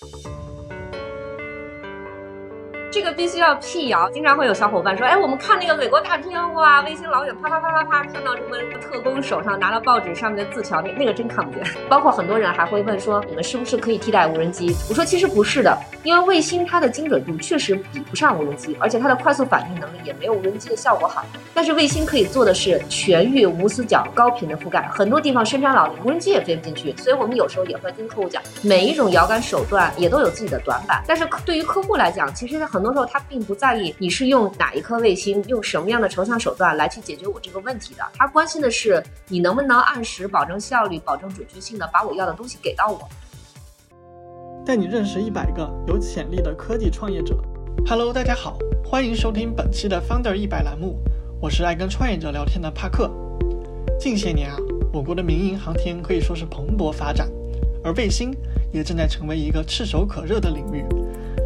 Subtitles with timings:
[0.00, 0.47] Thank you.
[2.98, 4.10] 这个必须要辟谣。
[4.10, 21.24] 经常会有小伙伴说：“哎，我们看那个美国大片，哇，卫星老远啪啪啪啪啪，看到什么特工手上拿了报纸上面的字条，那那个真看不见。” 包括很多人还会问说：“你们是不是可以替代无人机？”我说：“其实不是的，因为卫星它的精准度确实比不上无人机，而且它的快速反应能力也没有无人机的效果好。
[21.54, 26.92] 但是卫星可以做的是全域无死角、高频的覆盖，很多地方深山老林，无人机也飞不进去。
[26.96, 31.00] 所以我们有时候也会跟客户讲，每一种遥感手段也都有自己的短板。
[31.06, 38.02] 但是对于客户来讲，其实很多时候他并不在意你是用哪一颗卫星，用什么样的成像手段来去解决我这个问题的。
[38.14, 43.08] 他关心的是你能不能按时、保证效率、保证准确性的把我要的东西给到我。
[44.66, 47.36] 带你认识一百个有潜力的科技创业者。
[47.86, 50.98] Hello，大家好，欢迎收听本期的 Founder 一百栏目，
[51.40, 53.10] 我是爱跟创业者聊天的帕克。
[53.98, 54.56] 近些年啊，
[54.92, 57.28] 我国的民营航天可以说是蓬勃发展，
[57.82, 58.30] 而卫星
[58.72, 60.84] 也正在成为一个炙手可热的领域。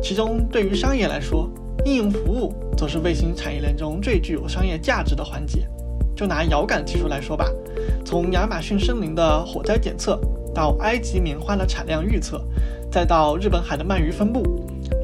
[0.02, 1.48] 其中，对于商业来说，
[1.84, 5.64] 应用服务则是卫星产业链中最具有商业价值的环节。
[6.17, 7.47] 就拿遥感技术来说吧，
[8.05, 10.20] 从亚马逊森林的火灾检测，
[10.53, 12.45] 到埃及棉花的产量预测，
[12.91, 14.42] 再到日本海的鳗鱼分布，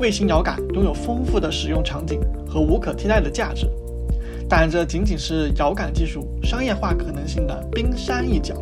[0.01, 3.71] 卫星遥感拥有丰富的使用场景和无可替代的价值。
[4.49, 8.57] 但，这仅仅是遥感技术商业化可能性的冰山一角。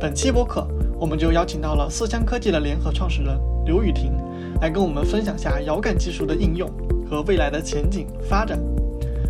[0.00, 0.66] 本期播客，
[0.98, 4.12] 我们就邀请到了思乡科技的联合创始人刘雨婷。
[4.60, 6.68] 来跟我们分享下遥感技术的应用
[7.08, 8.58] 和未来的前景发展。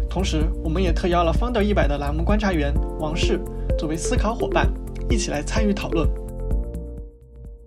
[0.08, 3.40] 同时，我们也特邀了 Founder 一百的栏目观察员王氏
[3.78, 4.68] 作为思考伙伴，
[5.08, 6.08] 一起来参与讨论。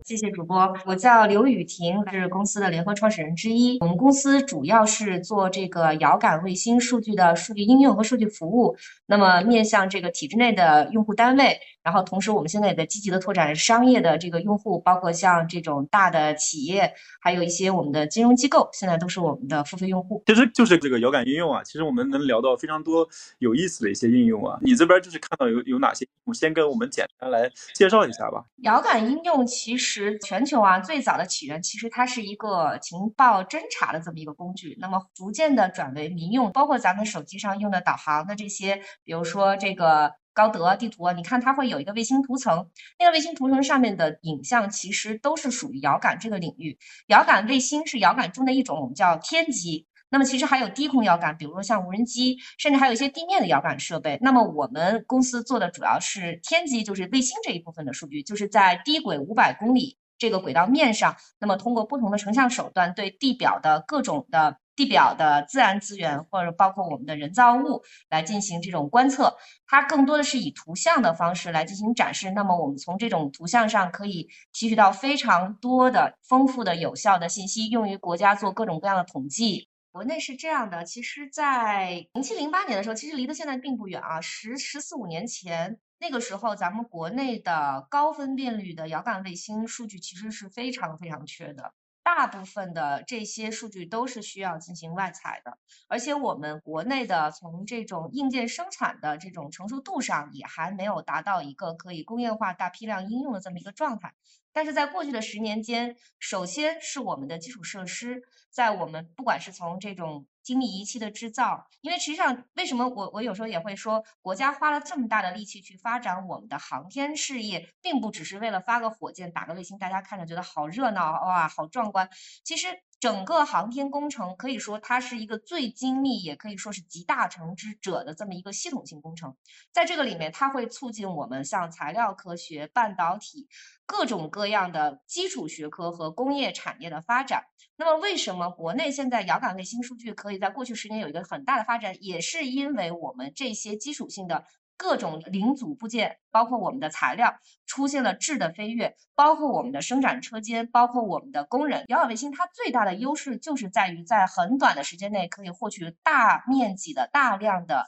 [0.04, 3.78] 谢谢主播，我叫刘雨婷，是公司的联合创始人之一。
[3.80, 11.58] 我们公司主要是做这个遥感卫星数据的数据应用和数据服务，那么面向这个体制内的用户单位。
[11.84, 20.24] 然后，同时我们现在也在积极的拓展商业的这个用户，包括像这种大的企业，还有一些我们的金融机构，现在都是我们的付费用户。
[20.26, 23.06] 其实就是这个遥感应用啊，其实我们能聊到非常多
[23.40, 24.58] 有意思的一些应用啊。
[24.62, 26.08] 你这边就是看到有有哪些？
[26.24, 28.46] 我先跟我们简单来介绍一下吧。
[28.62, 40.14] 遥感应用其实全球啊最早的起源，其实它是一个情报侦查的这么一个工具，那么逐渐的转为民用，包括咱们手机上用的导航的这些，比如说这个。
[40.34, 46.78] 高德地图啊，你看它会有一个卫星图层，那个卫星图层上面的影像其实都是属于遥感这个领域。
[47.08, 49.86] 遥感卫星是遥感中的一种，我们叫天基。
[50.10, 54.20] 那么其实还有低空遥感，比如说像无人机，甚至还有一些地面的遥感设备。
[54.22, 64.58] 那么我们公司做的主要是天基，就是卫星这一部分的数据，就是在低轨五百公里这个轨道面上，那么通过不同的成像手段对地表的各种的。
[64.76, 69.36] 地表的自然资源，或者包括我们的人造物来进行这种观测，
[69.68, 72.32] 它更多的是以图像的方式来进行展示。
[72.32, 79.68] 那么我们从这种图像上可以提取到非常多的丰富的有效的信息，用于国家做各种各样的统计。
[79.92, 91.74] 国内是这样的，其实，在零七零八年的时候，其实离得现在并不远啊，十十四五年前，那个时候咱们国内的高分辨率的遥感卫星数据其实是非常非常缺的。
[92.04, 104.14] 大部分的这些数据都是需要进行外采的，而且我们国内的从这种硬件生产的这种成熟度上，也还没有达到一个可以工业化大批量应用的这么一个状态。
[104.54, 108.22] 但是在过去的十年间，首先是我们的基础设施，
[108.52, 122.10] 在我们不管是从这种精密仪器的制造，因为实际上为什么我我有时候也会说，国家花了这么大的力气去发展我们的航天事业，并不只是为了发个火箭、打个卫星，大家看着觉得好热闹哇，好壮观。
[122.44, 122.68] 其实。
[123.04, 129.36] 整个航天工程可以说它是一个最精密，也可以说是集大成之者的这么一个系统性工程。
[129.74, 133.50] 在这个里面，它会促进我们像材料科学、半导体
[133.86, 137.44] 各种各样的基础学科和工业产业的发展。
[137.76, 144.46] 那么，为什么国内现在遥感卫星数据可以在过去十年有一个很大的发展，也是因为我们这些基础性的。
[144.84, 151.86] 各种零组部件，包括我们的材料，出现了质的飞跃，包括我们的生产车间，包括我们的工人。
[151.88, 157.86] 遥感卫星它最大的优势就是在于在很短的时间内可以获取大面积的大量的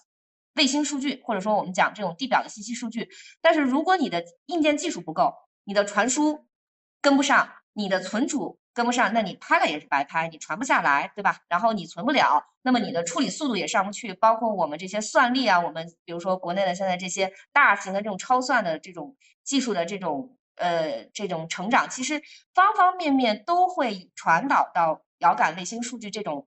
[0.53, 3.09] 卫星数据，或者说我们讲这种地表的信息数据。
[3.41, 5.33] 但是如果你的硬件技术不够，
[5.65, 6.47] 你的传输
[7.01, 8.57] 跟不上，你的存储。
[8.75, 11.39] 跟不上，那你拍了也是白拍，你传不下来，对吧？
[11.47, 14.13] 然后你存不了，那么你的处理速度也上不去。
[14.13, 22.21] 包括我们这些算力啊，我们比如说国内的现在这些大型的这种超算的这种技术的这种呃这种成长，其实
[22.53, 26.45] 方方面面都会传导到遥感卫星数据这种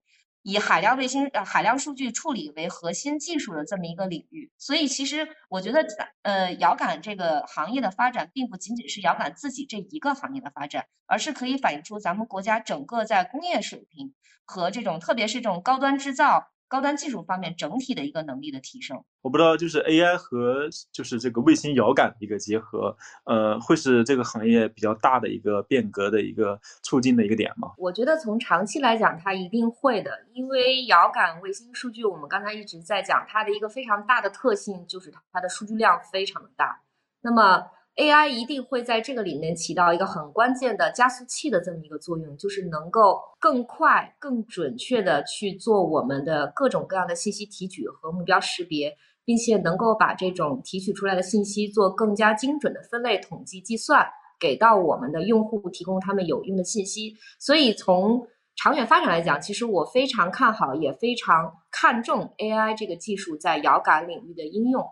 [0.51, 4.51] 以海量卫星、呃海量数据处理为核心技术的这么一个领域。
[4.57, 5.87] 所以其实我觉得，
[6.23, 14.15] 呃，遥感这个行业的发展，并不仅仅是遥感自己这一个行业的发展，而是可以反映出咱们国家整个在工业水平
[14.47, 16.49] 和这种，特别是这种高端制造。
[16.69, 27.73] 高端技术方面整体的一个能力的提升，我不知道就是 AI 和就是这个卫星遥感的一个结合，呃，会是这个行业比较大的一个变革的一个促进的一个点吗？
[27.79, 36.83] 我觉得从长期来讲，它一定会的，因为遥感卫星数据，我们刚才一直在讲它的一个非常大的特性，就是它的数据量非常的大，
[37.23, 37.67] 那么。
[37.99, 54.07] AI 一定会在这个里面起到一个很关键的加速器的这么一个作用，就是能够更快、更准确的去做我们的各种各样的信息提取和目标识别，并且能够把这种提取出来的信息做更加精准的分类、统计、计算，
[54.39, 57.17] 给到我们的用户提供他们有用的信息。
[57.41, 64.87] 所以从长远发展来讲，其实我非常看好，也非常看重 AI 这个技术在遥感领域的应用。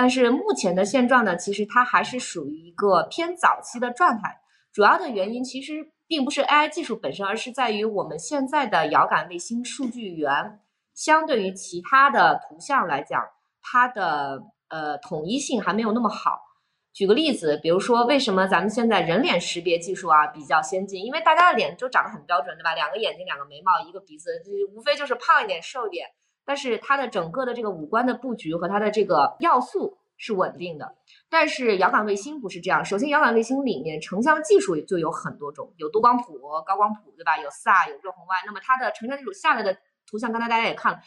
[0.00, 4.40] 但是目前的现状呢，其实它还是属于一个偏早期的状态。
[4.72, 10.58] 主要的原因其实并不是 AI 技术本身，而是在于我们现在的遥感卫星数据源，
[10.94, 13.22] 相对于其他的图像来讲，
[13.60, 16.40] 它的呃统一性还没有那么好。
[16.94, 21.04] 举个例子，比如说为什么咱们现在人脸识别技术啊比较先进？
[21.04, 22.74] 因为大家的脸都长得很标准，对吧？
[22.74, 24.30] 两个眼睛，两个眉毛，一个鼻子，
[24.74, 26.08] 无非就是胖一点、瘦一点。
[26.44, 30.96] 但是它的整个的这个五官的布局和它的这个要素是稳定的，
[31.28, 32.84] 但是遥感卫星不是这样。
[32.84, 37.38] 首先，遥感卫星里面成像技术就有很多种，有多光谱、高光谱，对吧？
[37.38, 38.36] 有 SAR，有热红外。
[38.44, 39.76] 那么它的成像技术下来的
[40.06, 41.00] 图像，刚才大家也看了，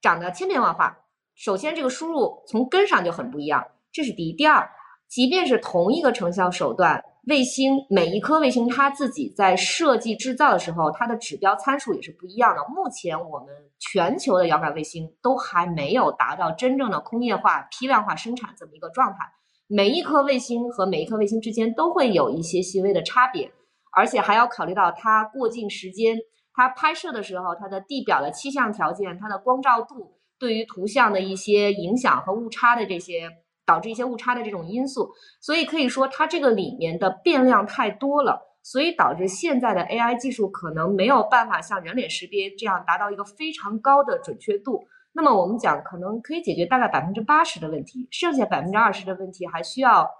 [0.00, 0.98] 长得千变万化。
[1.34, 4.32] 首先，这个输入从根上就很不一样，这是第一。
[4.32, 4.70] 第二，
[5.06, 7.04] 即便是同一个成像手段。
[7.26, 12.62] 卫星每一颗卫星，它自己在设计制造的时候，它的指标参数也是不一样的。
[12.68, 13.48] 目前我们
[13.80, 19.18] 全球的遥感卫星都还没有达到真正的工业化、批量化生产这么一个状态。
[19.66, 23.50] 每一颗卫星和每一颗卫星之间都会有一些细微的差别，
[23.92, 26.16] 而且还要考虑到它过境时间、
[26.54, 33.28] 它拍摄的时候它的地表的气象条件、它的光照度对于图像的一些影响和误差的这些。
[33.66, 44.86] 导致一些误差的这种因素，所以可以说它这个里面的变量太多了，所以导致现在的 AI 技术可能没有办法像人脸识别这样达到一个非常高的准确度。
[45.12, 50.10] 那么我们讲可能可以解决大概百分之八十的问题，剩下百分之二十的问题还需要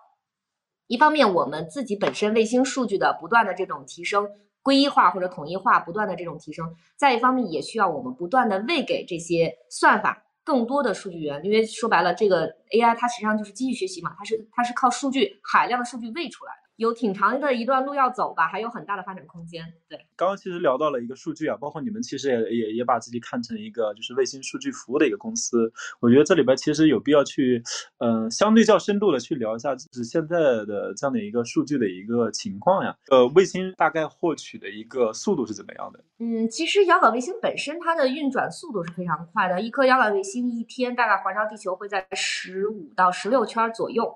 [0.86, 4.28] 一方面我们自己本身卫星数据的不断的这种提升、
[4.62, 10.24] 归一化或者统一化不断的这种提升，再一方面也需要我们不断的喂给这些算法。
[10.46, 16.65] 更多的数据源，因为说白了，这个 AI 它实际上就是机器学习嘛，它是它是靠数据海量的数据喂出来的。
[16.76, 19.64] 有挺长的一段路要走吧，还有很大的发展空间。
[19.88, 25.72] 对，刚刚其实聊到了一个数据啊，包括你们其实也也也把自己看成一个就是卫星数据服务的一个公司。
[26.00, 27.62] 我觉得这里边其实有必要去，
[27.98, 32.94] 呃，相对较深度的去聊一下，就是现在的这样的一个数据的一个情况呀。
[33.10, 36.04] 呃，卫星大概获取的一个速度是怎么样的？
[36.18, 44.14] 嗯，其实遥感卫星本身它的运转速度是非常快的，一颗遥感卫星一天大概环绕地球会在十五到十六圈左右。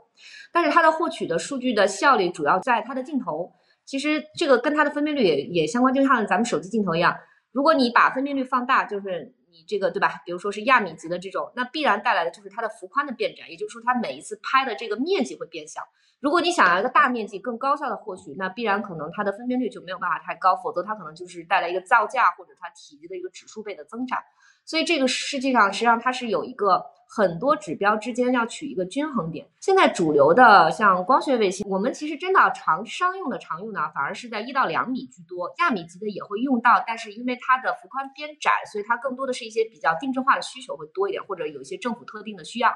[0.53, 3.53] 但是它的获取的数据的效率主要然后在它的镜头，
[3.85, 7.17] 其实这个跟它的分辨率也也相关，就像咱们手机镜头一样，
[7.53, 10.21] 如果你把分辨率放大，就是你这个对吧？
[10.27, 15.81] 比如说是亚米级的这种，那必然带来的就是它的幅宽的变窄，也就是说它每一次拍的这个面积会变小。
[16.19, 24.19] 如果你想要一个大面积更高效的获取，那必然可能它的分辨率就没有办法太高，否则它可能就是带来一个造价或者它体积的一个指数倍的增长。
[24.65, 26.85] 所以这个实际上实际上它是有一个。
[27.13, 29.45] 很多指标之间要取一个均衡点。
[29.59, 42.73] 现在主流的像光学卫星，我们其实真的常商用的常用的反而是在一到两米居多，亚米级的也会用到，但是因为它的幅宽偏窄，所以它更多的是一些比较定制化的需求会多一点，或者有一些政府特定的需要。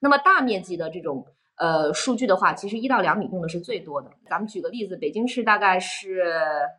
[0.00, 1.24] 那么大面积的这种。
[1.58, 4.10] 呃，数据的话，其实一到两米用的是最多的。
[4.28, 6.22] 咱们举个例子，北京市大概是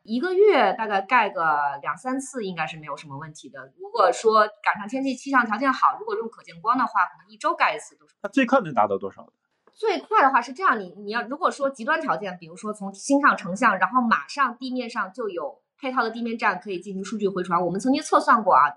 [0.03, 1.43] 一个月大概盖个
[1.81, 3.73] 两三次，应该是没有什么问题的。
[3.79, 8.13] 如果说赶上天气气象条件好，如果用可见光的话，可能一周盖一次都是。
[8.21, 9.27] 它最快能达到多少？
[9.73, 17.59] 最快的话是这样，你你要如果说极端条件，比如说从星上成像，然后马上地面上就有配套的地面站可以进行数据回传。
[17.65, 18.69] 我们曾经测算过啊，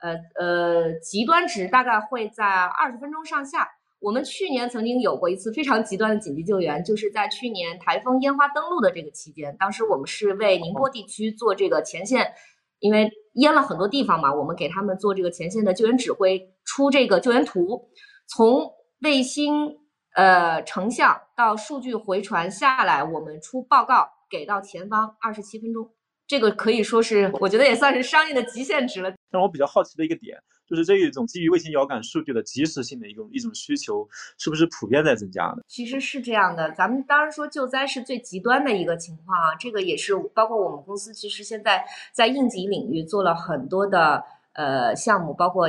[0.00, 3.68] 呃呃，极端值大概会在二十分钟上下。
[4.04, 12.34] 我们去年曾经有过一次非常极端的紧急救援，就是在去年台风烟花登陆的这个期间，当时我们是为宁波地区做这个前线，
[12.80, 17.88] 因为淹了很多地方嘛，我们给他们做这个前线的救援指挥，出这个救援图，
[18.28, 18.70] 从
[19.00, 19.74] 卫星
[20.14, 25.88] 呃成像到数据回传下来，我们出报告给到前方二十七分钟，
[26.26, 29.10] 这个可以说是我觉得也算是商业的极限值了。
[29.30, 30.36] 但我比较好奇的一个点。
[30.66, 35.62] 就是这一种基于卫星遥感数据的及时性的一种一种需求，是不是普遍在增加呢？
[35.68, 45.68] 其实是这样的，咱们当然说救灾是最极端的一个情况啊，这个也是包括我们公司其实现在在应急领域做了很多的呃项目，包括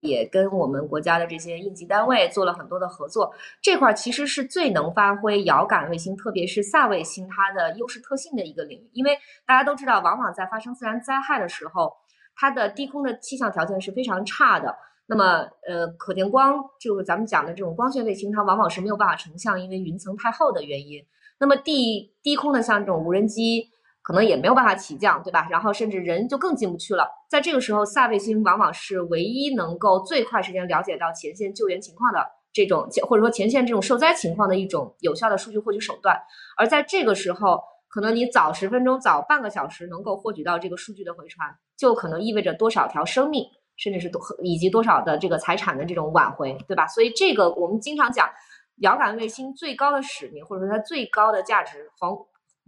[0.00, 11.92] 也跟我们国家的这些应急单位做了很多的合作，这块其实是最能发挥遥感卫星，特别是萨卫星它的优势特性的一个领域，因为大家都知道，往往在发生自然灾害的时候。
[12.34, 14.74] 它的低空的气象条件是非常差的，
[15.06, 21.00] 那么呃，可见光就是咱们讲的这种光学卫星，它往往是没有办法成像，因为云层太厚的原因。
[21.38, 23.68] 那么地低空的像这种无人机，
[24.02, 25.48] 可能也没有办法起降，对吧？
[25.50, 27.08] 然后甚至人就更进不去了。
[27.28, 36.16] 在这个时候，萨卫星往往是唯一能够最快时间了解到前线救援情况的这种，或者说前线这种受灾情况的一种有效的数据获取手段。
[36.56, 41.56] 而在这个时候，可能你早十分钟、早半个小时能够获取到这个数据的回传。
[41.82, 43.44] 就可能意味着多少条生命，
[43.76, 46.86] 甚至是多以及多少的这个财产的这种挽回，对吧？
[46.86, 48.30] 所以这个我们经常讲，
[48.76, 52.16] 遥感卫星最高的使命，或者说它最高的价值，皇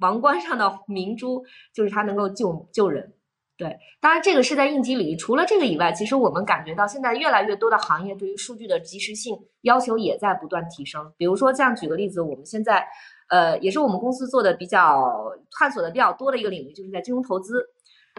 [0.00, 3.14] 王冠上的 明珠，就是它能够救救人。
[3.56, 5.14] 对，当然这个是在应急领域。
[5.14, 11.12] 除了这个以外，其实我们感觉到现在越来越多的行业对于数据的及时性要求也在不断提升。
[11.16, 12.85] 比如说，这样举个例子，我们现在
[13.28, 17.64] 呃，也是我们公司做的比较探索的比较多的一个领域，就是在金融投资。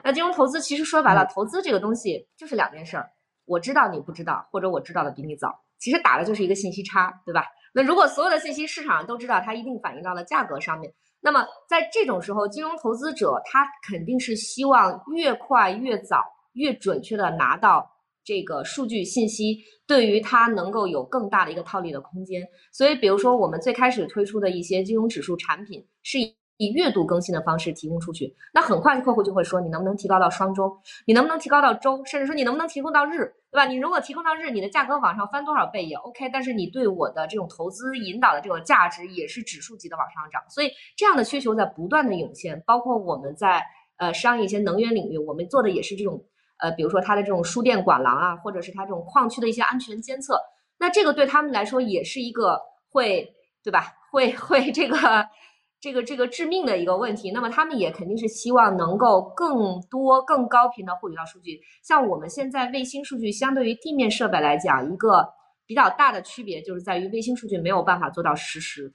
[0.03, 3.09] 那金融投资其实说白了，投资这个东西就是两件事儿，
[3.45, 7.45] 我知道你不知道，或者我知道的比你早，其实打的就是一个信息差，对吧？
[7.73, 10.93] 那如果所有的信息市场上都知道，它一定反映到了价格上面。
[11.21, 16.23] 那么在这种时候，金融投资者他肯定是希望越快、越早、
[16.53, 17.89] 越准确的拿到
[18.23, 22.47] 这个数据信息，对于他能够有更大的一个套利的空间。
[22.71, 26.19] 所以，比如说我们最开始推出的一些金融指数产品是。
[26.57, 33.65] 以月度更新的方式提供出去，那很快客户就会说你能不能提高到双周，你能不能提高到周，甚至说你能不能提供到日，对吧？
[33.65, 42.63] 你如果提供到日，你的价格往上翻多少倍也 OK，但是你对我的这种投资引导的这种价值也是指数级的往上涨，所以这样的需求在不断的涌现。
[42.65, 43.61] 包括我们在
[43.97, 46.23] 呃商业一些能源领域，我们做的也是这种
[46.59, 50.39] 呃，比如说它的这种输电管廊啊，或者是它这种矿区的一些安全监测，
[50.79, 53.93] 那这个对他们来说也是一个会，对吧？
[54.13, 54.97] 会会这个。
[55.85, 61.61] 这个这个致命的一个问题，那么他们也肯定是希望能够更多更高频的获取到数据。
[61.83, 65.23] 像我们现在卫星数据相对于地面设备来讲，一个
[65.67, 68.91] 比较大的区别就是在于卫星数据没有办法做到实时。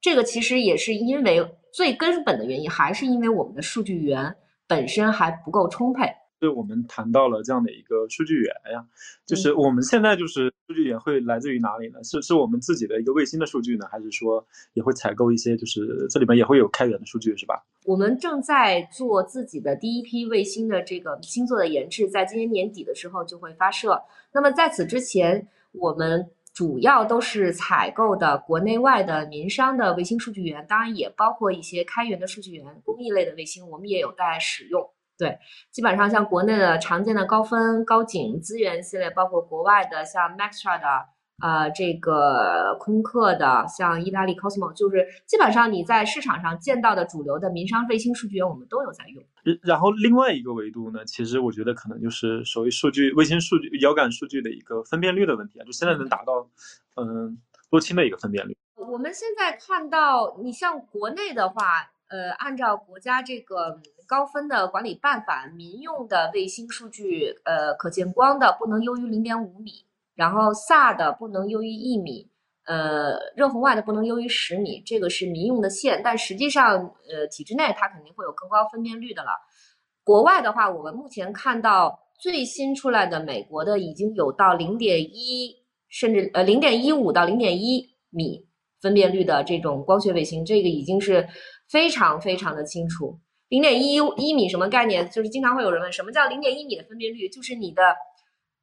[0.00, 4.34] 这个其实也是因为最根本的原因，还是因为我们的数据源
[4.66, 6.12] 本身还不够充沛。
[6.42, 8.84] 对我们谈到了这样的一个数据源呀，
[9.24, 12.02] 就是我们现在就是数据源会来自于哪里呢？
[12.02, 17.64] 是是我们自己的一个卫星的数据呢，还是说也会采购一些，就是这里面也会有开源的数据，是吧？
[17.84, 24.02] 我们正在做自己的第一批卫星的这个星座的研制，在今年年底的时候就会发射。
[24.32, 34.90] 那么在此之前，我们主要都是采购的国内外的民商的卫星数据源，当然也包括一些开源的数据源，公益类的卫星，我们也有在使用。
[35.22, 35.38] 对，
[35.70, 40.86] 基本上像国内的常见的高分、高景资源系列，包括国外的像 Maxtra 的，
[41.40, 49.22] 呃，这个空客的，像意大利 Cosmo，就是基本上你在市场上见到的主流的民商卫星数据源，我们都有在用。
[49.62, 56.48] 然后另外一个维度呢，其实我觉得可能就是所谓数据卫星数据遥感数据的一个分辨率的问题啊，就现在能达到
[56.96, 57.38] 嗯
[57.70, 58.56] 多清的一个分辨率。
[58.74, 63.80] 我们现在看到，你像国内的话，呃，按照国家这个。
[64.04, 72.28] 高分的管理办法，民用的卫星数据，呃，可见光的不能优于零点五米，然后萨的不能优于一米，
[72.66, 76.74] 呃，热红外的不能优于十米，这个是民用的线，但实际上，
[77.08, 79.30] 呃，体制内它肯定会有更高分辨率的了。
[80.04, 85.56] 国外的话，我们目前看到最新出来的美国的已经有到零点一，
[85.88, 88.46] 甚至呃零点一五到零点一米
[88.82, 91.26] 分辨率的这种光学卫星，这个已经是
[91.72, 93.18] 非常非常的清楚。
[93.48, 95.08] 零点一一米什么概念？
[95.10, 97.30] 就是经常会有人问，什么叫零点一米的分辨率？
[97.30, 97.82] 就是你的，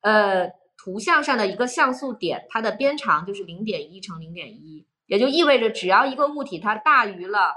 [0.02, 0.48] 呃，
[0.78, 7.54] 图像上的一个像素点，它的边长就是零点一乘零点一，也就意味着只要一个物体它大于了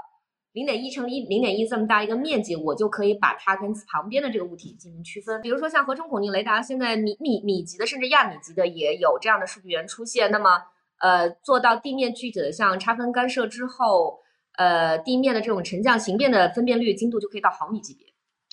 [0.53, 5.41] 零点一乘一零点一这么大一个面积，我就可以把它跟旁边的这个物体进行区分。
[5.41, 10.31] 比如说像合成孔径雷达，现在米米米级的甚至亚米级的也有这样的数据源出现。
[10.31, 10.61] 那么，
[10.99, 14.19] 呃，做到地面具体的像差分干涉之后。
[14.57, 18.07] 呃，地面的这种沉降形变的分辨率精度就可以到毫米级别，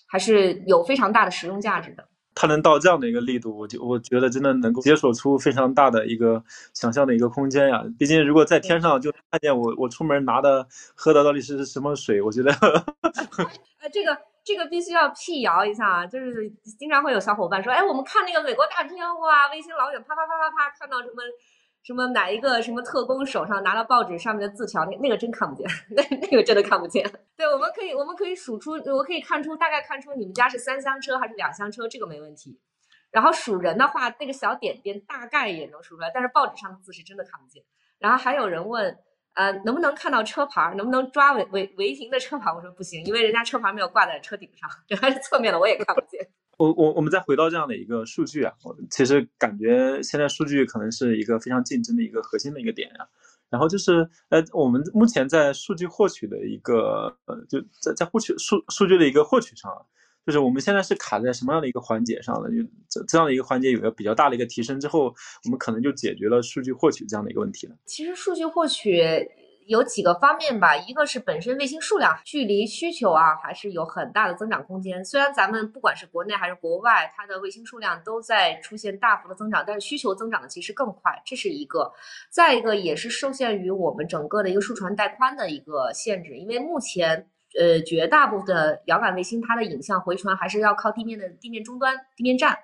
[0.07, 2.07] 还是有非常大的实用价值的。
[2.35, 6.43] 它能到这样的一个力度，我就我觉得真的能够解锁出非常大的一个
[6.75, 7.85] 想象的一个空间呀。
[7.99, 12.51] 毕竟如果在天上就看见我我出门拿的喝的到底是什么水，我觉得。
[13.81, 14.17] 呃，这个。
[14.43, 21.23] 这个必须要辟谣一下啊，就是经常会有小伙伴说，哎，我们看那个美国大片，哇，卫星老远啪啪啪啪啪看到什么
[21.83, 27.11] 什么哪一个什么特工手上拿了报纸上面的字条，那那个真看不见，那那个真的看不见。
[27.37, 32.61] 对，我们可以我们可以数出，我可以看出大概看出你们家是三厢车还是两厢车，这个没问题。
[33.11, 37.63] 然后数人的话，那个小点点大概也能数出来，但是报纸上的字是真的看不见。
[37.99, 38.99] 然后还有人问。
[39.35, 40.75] 呃，能不能看到车牌？
[40.77, 42.53] 能不能抓违违违停的车牌？
[42.53, 46.21] 我说不行，因为人家车牌没有挂在车顶上， 这还是侧面的，我也看不见。
[46.61, 53.09] 我我我们再回到这样的一个数据啊，我其实感觉现在数据可能是一个非常竞争的一个核心的一个点呀。
[53.49, 59.73] 然后就是，呃，我们目前在数据获取的一个，呃，就在在获取数数据的一个获取上。
[60.27, 62.51] 就是我们现在是卡在什么样的一个环节上呢？
[62.51, 65.07] 就这这样的一个环节有个比较大的一个提升之后，
[65.45, 67.75] 我们可能就解决了数据获取这样的一个问题了。
[67.87, 69.01] 其实数据获取
[69.71, 75.05] 有几个方面吧，一个是本身卫星数量距离需求啊，还是有很大的增长空间。
[75.05, 81.93] 虽然咱们不管是国内还是国外，它的卫星数量都在出现大幅的增长，但是需求增长的其实更快，这是一个。
[82.31, 87.29] 再一个也是受限于我们整个的一个数传带宽的一个限制，因为目前。
[87.59, 92.57] 呃，绝大部分的遥感卫星，它的影像回传还是要靠地面的地面终端、地面站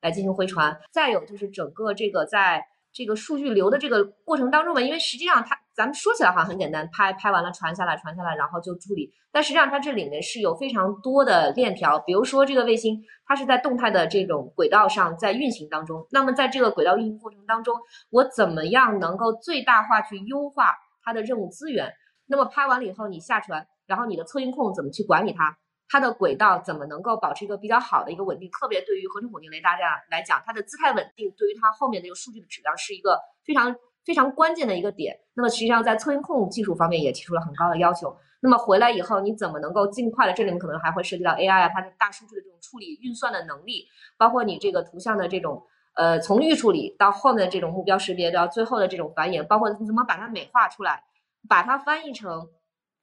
[0.00, 0.80] 来进行回传。
[0.90, 9.12] 再有就是整个这个在这个数据流的这个过程当中嘛，因为实际上它咱们说起来好像很简单，拍拍完了传下来，传下来然后就处理。
[9.30, 17.74] 但实际上它这里面是有非常多的链条，比如说这个卫星它是在动态的这种轨道上在运行当中，那么在这个轨道运行过程当中，
[18.10, 21.92] 我怎么样能够最大化去优化它的任务资源？
[22.26, 23.66] 那么拍完了以后你下传。
[23.84, 25.58] 然后你的测音控怎么去管理它？
[25.88, 28.48] 它的轨道怎么能够保持一个比较好的一个稳定？
[28.50, 35.18] 特别对于合成稳定雷达家来讲，它的姿态稳定对于它后面的一个数据的质量是一个非常非常关键的一个点。
[35.34, 38.16] 那么实际上在测音控技术方面也提出了很高的要求。
[38.40, 40.32] 那么回来以后你怎么能够尽快的？
[40.32, 45.62] 这里面可能还会涉及到 AI 啊，它的大数据的这种处理运算的能力，包括你这个图像的这种
[45.94, 51.04] 呃从预处理到后面的这种目标识别到最后的这种繁衍，包括你怎么把它美化出来，
[51.48, 52.48] 把它翻译成。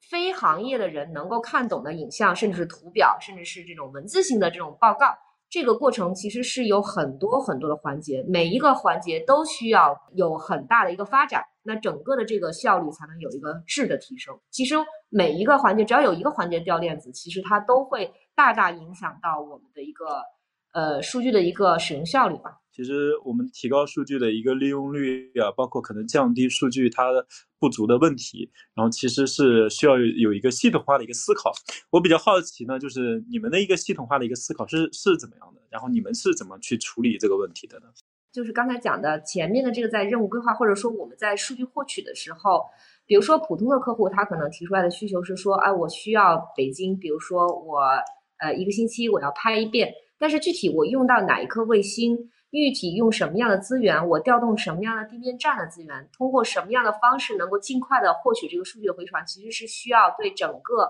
[0.09, 5.13] 非行业的人能够看懂的影像，甚至是图表，甚至是这种文字性的这种报告，
[5.49, 14.39] 这个过程其实是有很多很多的环节，每一个环节都需要有很大的一个发展，那整个的这个效率才能有一个质的提升。
[14.51, 14.75] 其实
[15.09, 20.21] 每一个环节，只要有一个环节掉链子，其实它都会大大影响到我们的一个
[20.73, 22.59] 呃数据的一个使用效率吧。
[22.79, 27.11] 其实我们提高数据的一个利用率啊，包括可能降低数据它
[27.59, 31.51] 不足的问题，然后其实是需要有一个系统化的一个思考。
[31.89, 35.61] 我比较好奇呢，就是你们的一个系统化的一个思考是是怎么样的？
[35.69, 37.87] 然后你们是怎么去处理这个问题的呢？
[38.31, 42.63] 就是刚才讲的前面的这个在任务规划或者说我们在数据获取的时候，
[43.05, 47.81] 比如说普通的客户他可能提出来的需求是说，哎，我需要北京，比如说我
[48.37, 52.29] 呃一个星期我要拍一遍，但是具体我用到哪一颗卫星？
[52.51, 60.89] 具体用什么样的资源，我调动什么样的地面站的资源，通过什么样的方式能够尽快的获取这个数据回传，其实是需要对整个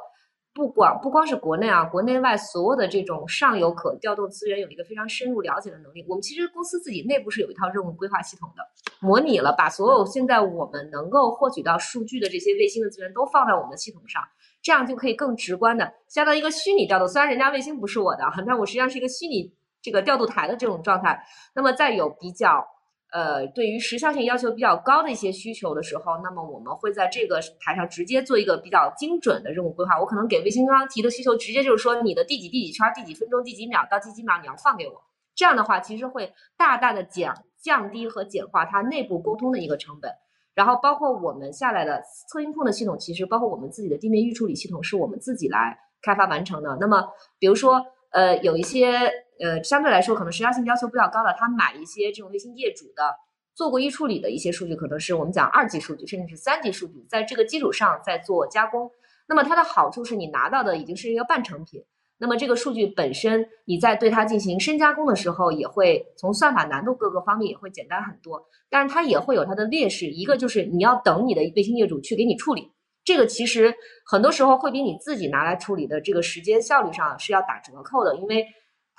[0.53, 6.05] 不光不光是国内啊，国内外所有的这种上游可调动资源有一个非常深入了解的能力。
[6.07, 8.63] 我们其实公司自己内部是有一套任务规划系统的，
[9.01, 14.23] 模拟了把所有现在我们能够获取到数据的这些卫星的资源都放在我们的系统上，
[14.61, 17.07] 这样就可以更直观的相当于一个虚拟调动。
[17.07, 19.53] 虽然人家卫星不是我的，但我实际上是一个虚拟。
[19.81, 21.23] 这个调度台的这种状态，
[21.55, 22.67] 那么在有比较
[23.11, 29.99] 呃对于时效性要求比较高的一些需求的时候，那么我们会在这个台上直接做一个比较精准的任务规划。
[29.99, 35.01] 我可能给卫星方提的需求，直接就是说你的第几第几圈、第几分钟、第几秒到第几秒你要放给我。
[35.33, 40.11] 这样的话，其实会大大的减降低和简化它内部沟通的一个成本。
[40.53, 46.77] 然后包括我们下来的测音控的系统，其实包括我们自己的地面预处理系统，是我们自己来开发完成的。
[46.81, 47.07] 那么
[47.39, 49.09] 比如说呃有一些。
[49.39, 53.15] 呃，相对来说可能时效性要求比较高的，他买一些这种卫星业主的
[53.55, 58.91] 做过预处理的一些数据，可能是我们讲二级数据，甚至是三级数据，在这个基础上再做加工。
[59.27, 61.83] 那么它的好处是你拿到的已经是一个半成品。
[62.17, 68.45] 那么这个数据本身，你在对它进行深加工的时候，也会从算法难度各个方面也会简单很多。
[68.69, 72.73] 但是它也会有它的劣势，一个就是你要等你的卫星业主去给你处理，
[73.05, 73.73] 这个其实
[74.05, 78.45] 很多时候会比你自己拿来处理的这个时间效率上是要打折扣的，因为。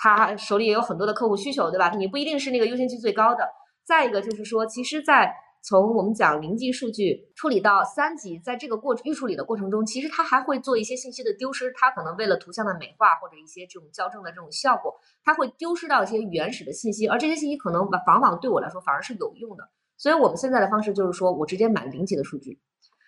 [0.03, 1.91] 他手里也有很多的客户需求，对吧？
[1.91, 3.47] 你不一定是那个优先级最高的。
[3.85, 5.31] 再一个就是说，其实，在
[5.63, 11.71] 从我们讲零级数据处理到三级，在这个过预处理的过程中，其实它还会做一些信息的丢失。
[11.77, 19.69] 它可能为了图像的美化或者一些这种校正的这种效果，它会丢失到一些原始的信息，而这些信息可能往往对我来说反而是有用的。
[19.99, 22.59] 所以我们现在的方式就是说我直接买零级的数据。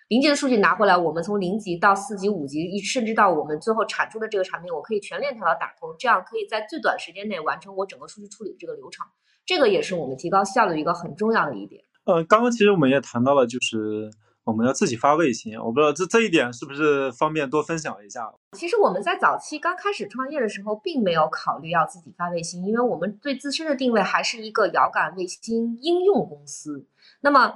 [0.09, 9.07] 零级的数据拿回来，我们从零级到四级、五级，一甚至到我们最后产出的这个产品，我可以全链条的打通，这样可以在最短时间内完成我整个数据处理的这个流程。
[9.45, 11.83] 这个也是我们提高效率一个很重要的一点。
[12.05, 14.11] 呃，刚刚其实我们也谈到了，就是
[14.45, 18.33] 我们要自己发卫星，我不知道这这一点是不是方便多分享一下。
[18.53, 26.87] 其实我们在早期刚开始创业的时候，并没有考虑要自己发卫星，因为我们对自身的定位还是一个遥感卫星应用公司。
[27.21, 27.55] 那么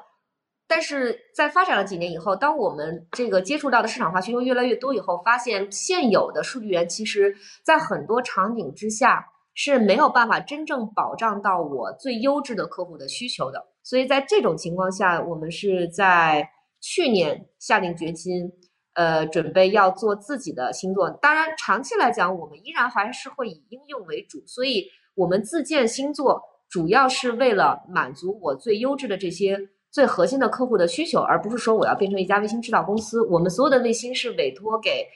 [0.69, 9.25] 但是在发展了几年以后，当我们这个接触到的市场化需求越来越多以后，发现现有的数据源其实在很多场景之下
[9.55, 13.65] 是没有办法真正保障到我最优质的客户的需求的。
[13.85, 16.49] 所以在这种情况下，我们是在
[16.81, 18.51] 去年下定决心，
[18.95, 21.09] 呃，准备要做自己的星座。
[21.23, 24.43] 当然，长期来讲，我们依然还是会以应用为主。
[24.49, 29.57] 所以，我们自建星座主要是为了满足我最优质的这些。
[29.97, 33.23] 最核心的客户的需求，而不是说我要变成一家卫星制造公司。
[33.29, 35.07] 我们所有的卫星是委托给，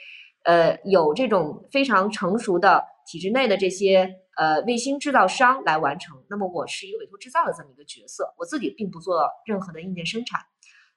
[0.45, 6.17] 呃，有这种非常成熟的体制内的这些呃卫星制造商来完成。
[6.31, 10.41] 那么我是一个委托制造的这么一个角色，我自己并不做任何的硬件生产。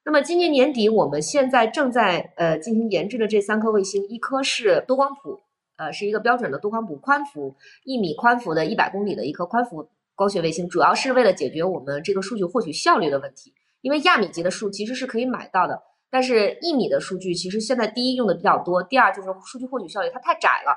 [0.05, 5.41] 那么今年年底，我们现在正在呃进行研制的这三颗卫星，一颗是多光谱，
[5.75, 13.53] 呃，是一个标准的多光谱宽幅，一米宽幅的一百公里的一颗宽幅光学卫星，主要是为了解决我们这个数据获取效率的问题。
[13.83, 20.73] 因为亚米级的数其实是可以买到的，但是一米的数据其实现在第一用的比较多，第二就是数据获取效率它太窄了，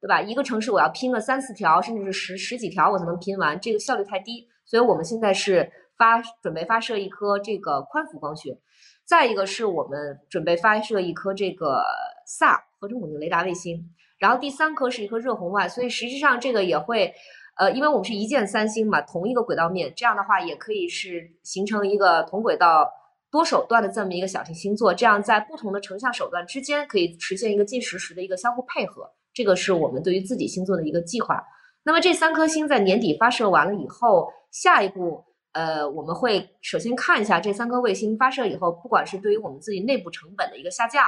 [0.00, 0.22] 对吧？
[0.22, 4.48] 一个城市我要拼个三四条，甚至是十十几条我才能拼完，这个效率太低。
[4.64, 8.56] 所以我们现在是发准备发射一颗这个宽幅光学，
[9.04, 11.84] 再一个是我们准备发射一颗这个
[12.26, 17.12] 萨合成稳定雷达卫星，然后第三颗是一颗热红外，所以实际上这个也会。
[17.56, 22.86] 呃，因为我们是一箭三星嘛，同一个轨道面，这样的话也可以是形成一个同轨道
[23.30, 31.42] 多手段的这么一个小型星座，这样在不同的成像手段之间可以实现一个近实时的一个相互配合，这个是我们对于自己星座的一个计划。
[31.82, 41.04] 那么这三颗星在年底发射完了以后，下一步，呃，我们会首先看一下这三颗卫星发射以后，不管是对于我们自己内部成本的一个下降。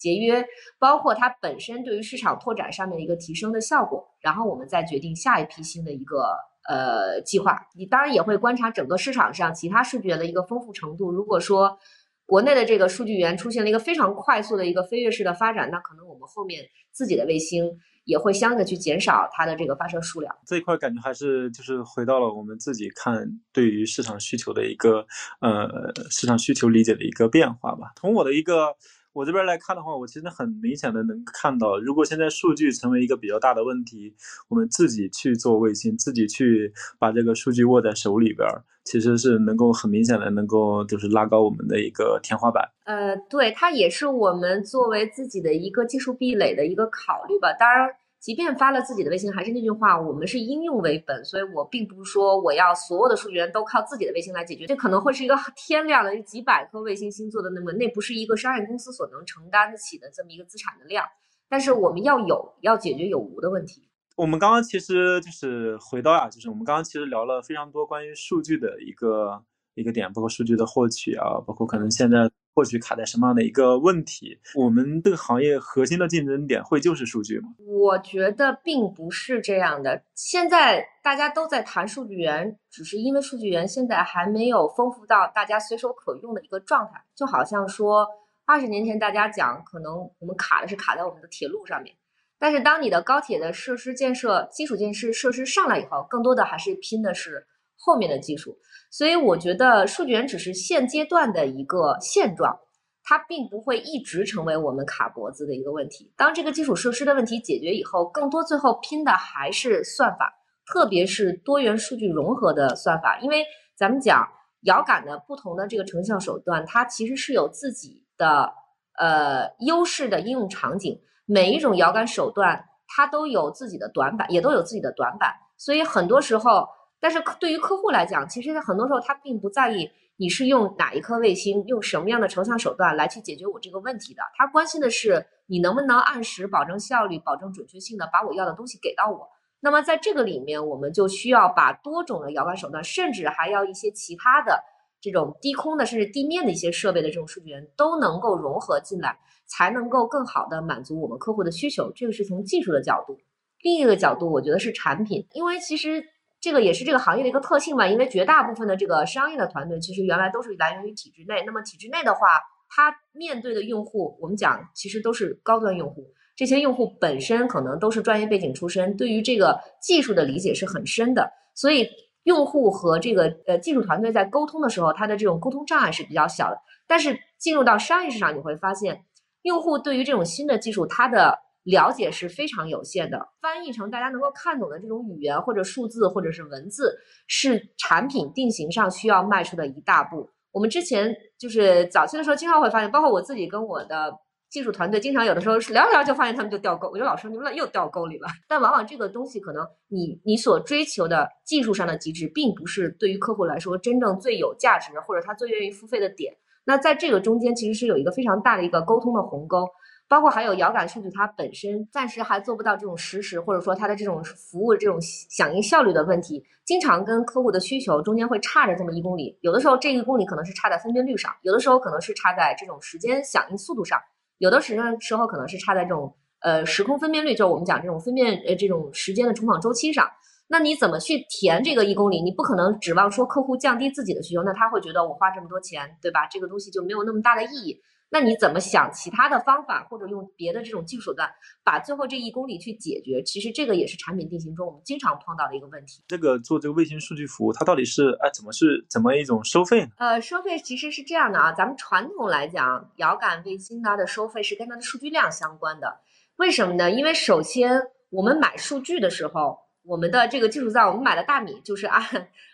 [0.00, 0.42] 节约，
[0.78, 6.34] 包括它本身对于市场拓展上面一个提升的效果，然后我们再决定下一批新的一个
[6.66, 7.68] 呃计划。
[7.76, 11.12] 你当然也会观察整个市场上其他数据源的一个丰富程度。
[11.12, 11.78] 如果说
[12.24, 17.70] 国内的这个数据源出现了一个非常快速的一个飞跃式的发展，那可能我们后面自己的卫星
[18.04, 20.34] 也会相应的去减少它的这个发射数量。
[20.46, 25.04] 这一块感觉还是就是回到了我们自己看对于市场需求的一个
[25.42, 25.68] 呃
[26.10, 27.92] 市场需求理解的一个变化吧。
[28.00, 28.74] 从我的一个。
[29.20, 34.14] 我这边来看的话，我其实很明显的能看到，如果现在数据成为一个比较大的问题，
[34.48, 38.48] 我们自己去做卫星，自己去把这个数据握在手里边，
[38.82, 42.66] 其实是能够很明显的能够就是拉高我们的一个天花板。
[42.84, 47.52] 呃，对，它也是我们作为自己的一个技术壁垒的一个考虑吧。
[47.52, 47.90] 当然。
[48.20, 61.02] 即便发了自己的卫星，还是那句话，我们是应用为本，所以我并不是说我要所有的数据源都靠自己的卫星来解决，这可能会是一个天量的几百颗卫星星座的那么，那不是一个商业公司所能承担得起的这么一个资产的量。
[61.48, 63.88] 但是我们要有要解决有无的问题。
[64.16, 69.42] 我们刚刚其实就是回到啊，就是我们刚刚其实聊了非常多关于数据的一个
[69.74, 72.30] 一个点，包括数据的获取啊，包括可能现在。
[72.54, 74.38] 或许卡在什么样的一个问题？
[74.54, 77.48] 我们这个行业核心的竞争点会就是数据吗？
[77.58, 80.02] 我觉得并不是这样的。
[80.14, 87.04] 现在大家都在谈数据源，只是因为数据源现在还没有丰富到大家随手可用的一个状态。
[87.14, 88.06] 就好像说，
[88.44, 91.94] 二十年前大家讲，可能我们卡的是卡在我们的铁路上面，
[92.38, 97.46] 但是当你的高铁的设施建设、基础建设设施上来以后，更多的还是拼的是
[97.80, 98.56] 后面的技术。
[98.92, 102.58] 所以我觉得数据源只是现阶段的一个现状，
[103.04, 106.12] 它并不会一直成为我们卡脖子的一个问题。
[106.16, 110.32] 当这个基础设施的问题解决以后，更多最后拼的还是算法，
[110.66, 113.16] 特别是多元数据融合的算法。
[113.20, 113.44] 因为
[113.76, 114.28] 咱们讲
[114.62, 118.52] 遥感的不同的这个成像手段，它其实是有自己的
[118.98, 121.00] 呃优势的应用场景。
[121.26, 125.32] 每一种遥感手段它都有自己的短板，也都有自己的短板。
[125.56, 126.66] 所以很多时候。
[127.00, 134.22] 但是对于客户来讲，其实很多时候他并不在意你是用哪一颗卫星，用什么样的成像手段来去解决我这个问题的。
[134.36, 139.26] 他关心的是你能不能按时保证效率、保证准确性的把我要的东西给到我。
[139.60, 144.62] 那么在这个里面，我们就需要把多种的遥感手段，甚至还要一些其他的
[145.00, 151.90] 这种低空的，甚至地面的一些设备的这种数据源都能够融合进来，才能够更好的满足我们客户的需求。
[151.92, 153.18] 这个是从技术的角度。
[153.62, 156.04] 另一个角度，我觉得是产品，因为其实。
[156.40, 161.42] 这个也是这个行业的一个特性吧，因为绝大部分的这个商业的团队其实原来都是来源于体制内。
[161.44, 162.26] 那么体制内的话，
[162.68, 171.86] 它面对的用户，我们讲其实都是高端用户，这些用户本身可能都是专业背景出身，对于这个技术的理解是很深的，所以
[172.22, 176.56] 用户和这个呃技术团队在沟通的时候，它的这种沟通障碍是比较小的。
[176.86, 179.04] 但是进入到商业市场，你会发现，
[179.42, 183.28] 用户对于这种新的技术，它的了解是非常有限的。
[183.40, 190.28] 翻译成大家能够看懂的这种语言或者数字或者是文字，是产品定型上需要迈出的一大步。
[190.52, 194.12] 我们之前就是早期的时候，经常会发现，包括我自己跟我的
[194.48, 198.26] 技术团队，经常有的时候聊着聊就发现他们就掉沟，我就老说你们俩又掉沟里了。
[198.48, 206.34] 但往往这个东西可能你你所追求的技术上的极致，并不是对于客户来说真正最有价值或者他最愿意付费的点。
[206.64, 209.68] 那在这个中间其实是有一个非常大的一个沟通的鸿沟。
[210.10, 219.38] 包括还有遥感数据，它本身暂时还做不到这种实时，或者说它的这种服务这种响应效率的问题，经常跟客户的需求中间会差着这么一公里。
[219.40, 224.00] 有的时候这一公里可能是差在分辨率上，有的时候可能是差在这种时间响应速度上，
[224.38, 230.10] 有的时间时候可能是差在这种呃时空分辨率，就是我们讲这种分辨呃这种时间的重访周期上。
[230.48, 232.20] 那你怎么去填这个一公里？
[232.20, 236.26] 你不可能指望说客户降低自己的需求，那他会觉得我花这么多钱，对吧？
[236.28, 237.80] 这个东西就没有那么大的意义。
[238.12, 241.30] 那你怎么想其他的方法，或者用别的这种技术手段，
[241.62, 243.22] 把最后这一公里去解决？
[243.22, 246.02] 其实这个也是产品定型中我们经常碰到的一个问题。
[246.08, 249.90] 这个做这个卫星数据服务，它到底是哎怎么是怎么一种收费呢？
[249.98, 256.00] 呃，收费其实是这样的啊，咱们传统来讲，遥感卫星它的收费是跟它的数据量相关的。
[256.34, 256.90] 为什么呢？
[256.90, 262.02] 因为首先我们买数据的时候，我们的这个技术在我们买的大米就是按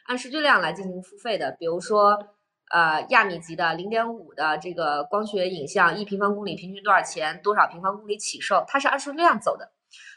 [0.05, 2.36] 按数据量来进行付费的，比如说。
[2.72, 7.40] 呃，亚米级的零点五的这个光学影像，一平方公里平均多少钱？
[7.42, 8.64] 多少平方公里起售？
[8.66, 9.72] 它是按数量走的。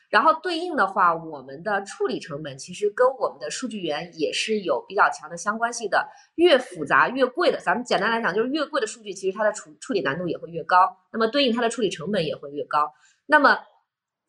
[0.10, 6.10] 然后对应的话，我们的处理成本其实跟我们的数据源也是有比较强的相关性的。
[6.34, 12.92] 越复杂越贵的，咱们简单来讲就是越贵的数据，其实它的处处理难度也会越高，那么对应它的处理成本也会越高。
[13.28, 13.60] 那么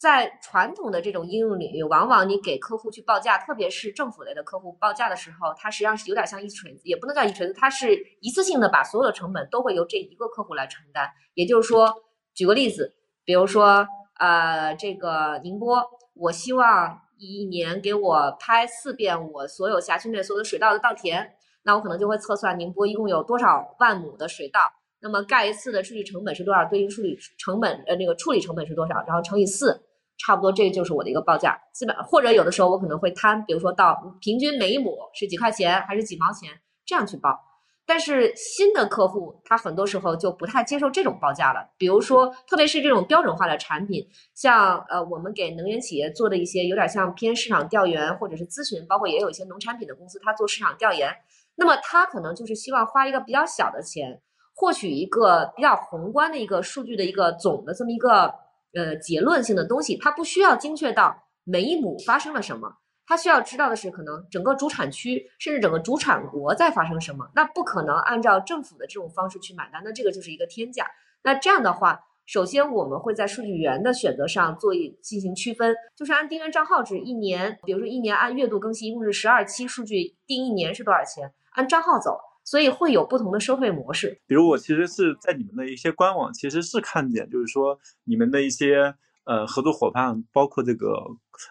[0.00, 11.06] 在传统的这种应用领域，往往你给客户去报价，特别是政府类的客户报价的时候，它实际上是有点像一锤子，也不能叫一锤子，它是一次性的把所有的成本都会由这一个客户来承担。
[11.34, 11.92] 也就是说，
[12.32, 12.94] 举个例子，
[13.26, 13.86] 比如说，
[14.18, 15.84] 呃，这个宁波，
[16.14, 21.30] 我希望一年给我拍四遍我所有辖区内所有的水稻的稻田，
[21.62, 24.60] 那我可能就会测算宁波一共有多少万亩的水稻，
[25.02, 29.78] 那么盖一次的数据成本是多少，对应处理成本，呃，那个处理成本是多少，然后乘以四。
[30.22, 31.58] 差不多，这就是我的一个报价。
[31.72, 36.50] 基本或者有的时候我可能会摊，比如说到平均每一亩是几块钱还是几毛钱
[36.84, 37.40] 这样去报。
[37.86, 41.70] 但是新的客户他很多时候就不太接受这种报价了。
[41.76, 51.10] 比如说，特别是这种标准化的产品，像呃我们给能源企业做的一些有点像偏市场调研或者是咨询，包括也有一些农产品的公司，他做市场调研，
[51.56, 54.20] 那么他可能就是希望花一个比较小的钱，
[54.54, 58.32] 获取一个比较宏观的一个数据的一个总的这么一个。
[58.72, 67.28] 呃，结论性的东西，它不需要精确到每一亩发生了什么，它需要知道的是，可能整个主产区甚至整个主产国在发生什么。
[67.34, 70.86] 那不可能按照政府的这种方式去买单，那这个就是一个天价。
[71.22, 81.32] 那这样的话，首先我们会在数据源的选择上做一进行区分，就是按订阅账号制，一年，比如说一年按月度更新，一共是十二期数据，定一年是多少钱？
[81.50, 82.20] 按账号走。
[82.50, 84.20] 所以会有不同的收费模式。
[84.26, 90.96] 比如我其实是在你们的一些官网，其实是看见，就是说你们的一些呃合作伙伴，包括这个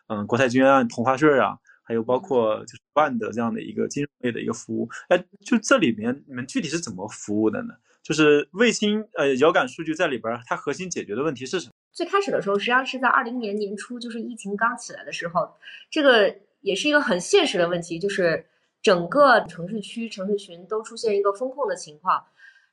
[0.08, 4.90] 嗯国泰君安、同花顺啊，还有包括就是万的这样的一个金融类的一个服务。
[5.08, 7.74] 哎，就这里面你们具体是怎么服务的呢？
[8.04, 11.74] 就是卫星呃遥感数据在里边，它核心解决的问题是什么？
[11.94, 15.50] 最开始的时候，实际上是在二零年年初，就是疫情刚起来的时候，
[15.90, 18.48] 这个也是一个很现实的问题，就是。
[18.82, 22.24] 整个城市区、城市群都出现一个风控的情况，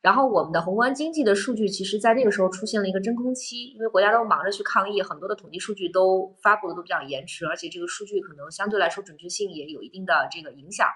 [0.00, 10.88] 然后我们的宏观经济的数据，其实在那个时候出现了一个真空期，因为国家都忙着去抗疫，很多的统计数据都发布的都比较延迟，而且这个数据可能相对来说准确性也有一定的这个影响。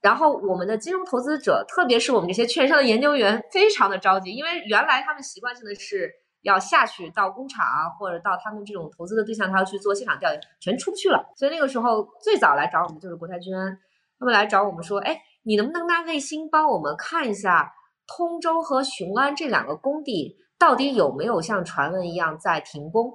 [0.00, 11.32] 然后我们的金融投资者，特别是我们这些券商的研究员，非常的着急，因为原来他们习惯性的是要下去到工厂啊，或者到他们这种投资的对象，他要去做现场调研，全出不去了。
[11.34, 13.76] 所以那个时候最早来找我们就是国泰君安。
[14.18, 17.72] 他们来找我们说：“哎，你能不能拿卫星帮我们看一下
[18.06, 23.12] 通州和雄安这两个工地到底有没有像传闻一样在停工？”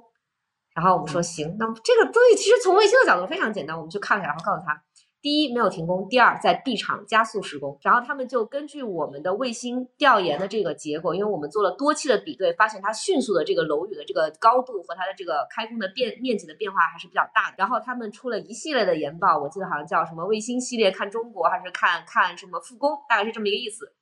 [0.74, 4.82] 然后我们说：“行。”那这个东西其实从卫星的角度非常简单，我们去看一下，然后告诉他。
[5.22, 17.54] 第一没有停工，第二在 B 厂加速施工，然后他们就根据我们的卫星调研的这个结果，因为我们做了多期的比对，发现它迅速的这个楼宇的这个高度和它的这个开工的变面积的变化还是比较大的。
[17.56, 23.94] 然后他们出了一系列的研报，我记得好像叫什么卫星系列看中国，还是看看什么复工，大概是这么一个意思。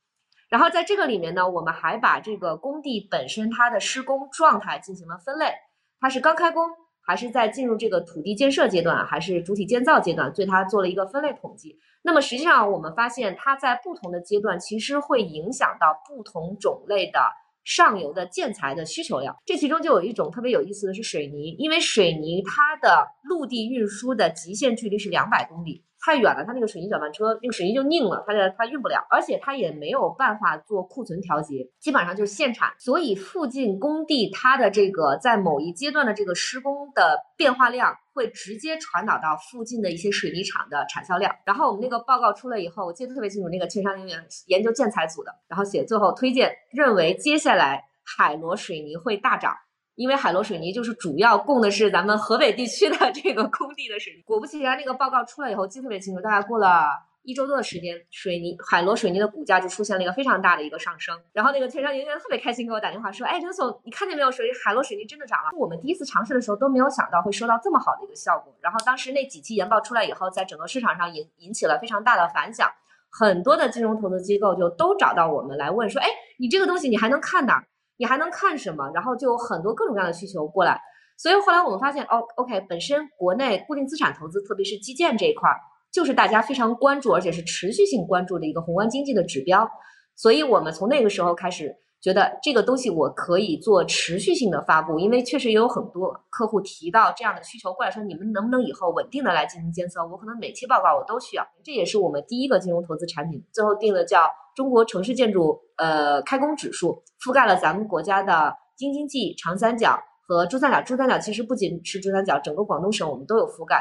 [0.48, 5.52] 然后在这个里面呢，我们还把这个工地本身它的施工状态进行了分类，
[6.00, 6.64] 它是刚开工，
[7.10, 11.76] 还是在进入这个土地建设阶段，还是主体建造阶段，对它做了一个分类统计。
[12.02, 17.18] 那么实际上我们发现，它在不同的阶段，其实会影响到不同种类的
[17.64, 19.34] 上游的建材的需求量。
[19.44, 25.82] 这其中就有一种特别有意思的是水泥，因为水泥它的陆地运输的极限距离是两百公里。
[26.02, 32.72] 太远了，它那个水泥搅拌车那个水泥就拧了，它的它运不了，而且它也没有办法做库存调节，基本上就是现产。
[32.78, 41.34] 所以附近工地它的这个在某一阶段的这个施工的变化量会直接传导到附近的一些水泥厂的产销量。
[41.44, 49.54] 然后我们那个报告出来以后，我记得特别清楚，那个券商人员研究建材组的，然后写最后推荐认为接下来海螺水泥会大涨。
[49.94, 54.22] 因为海螺水泥就是主要供的是咱们河北地区的 这个工地的水泥。
[54.22, 56.20] 果不其然，那个报告出来以后，记特别清楚。
[56.22, 56.86] 大概过了
[57.22, 61.14] 一周多的时间，水泥海螺水泥的股价就出现了一个非常大的一个上升。
[61.34, 64.30] 然后那个券商人员特别开心给我打电话说：“哎，刘总，你看见没有？
[64.30, 65.50] 水海螺水泥真的涨了。
[65.58, 68.54] 我们第一次尝试的时候都没有想到会收到这么好的一个效果。
[68.62, 72.70] 然后当时那几期研报出来以后，在整个市场上引引起了非常大的反响，
[73.10, 77.62] 很多的金融投资机构就都找到我们来问说：哎，你这个东西你还能看哪？”
[78.00, 78.90] 你还能看什么？
[78.94, 80.80] 然后就有很多各种各样的需求过来，
[81.18, 85.50] 所以后来我们发现，哦，OK，本身国内固定资产投资，特别是基建这一块，
[85.92, 89.70] 就是大家非常关注，而且是持续性关注的一个宏观经济的指标。
[90.16, 100.06] 所以我们从那个时候开始，觉得这个东西我可以做持续性的发布，因为确实也有很多客户提到这样的需求过来，说你们能不能以后稳定的来进行监测？
[100.06, 101.46] 我可能每期报告我都需要。
[101.62, 104.24] 这也是我们第一个金融投资产品，最后定的叫。
[104.56, 110.82] 中国城市建筑呃开工指数覆盖了咱们国家的京津冀、长三角和珠三角。
[110.82, 113.80] 珠三角其实不仅是珠三角，整个广东省我们都有覆盖。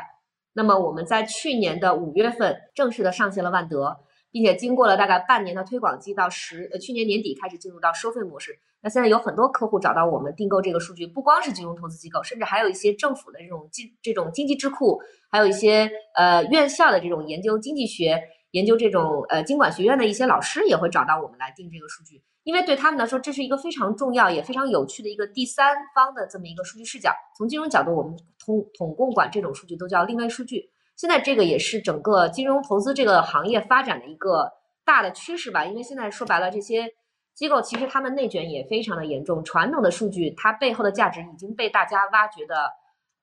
[0.53, 3.97] 那么我们在去年的五月份正式的上线了万德，
[4.31, 8.59] 并且经过了大概半年的推广期，到十呃去年年底开始进入到收费模式。
[8.81, 18.21] 那现在有很多客户找到我们订购这个数据，不光是金融投资机构，甚至还有一些政府的这种经这种经济智库，还有一些呃院校的这种研究经济学。
[18.51, 27.13] 研究这种呃经管学院的一些老师也会找到我们来定这个数据，因为对他们来说，这是一个非常重要也非常有趣的一个第三方的这么一个数据视角。
[27.37, 30.71] 从金融角度，我们统统共管这种数据都叫另类数据。
[30.99, 34.51] 现在这个也是整个金融投资这个行业发展的一个
[34.83, 35.63] 大的趋势吧。
[35.63, 36.89] 因为现在说白了，这些
[37.33, 42.55] 机构其实他们内卷也非常的严重，传统的数据它背后的价值已经被大家挖掘的。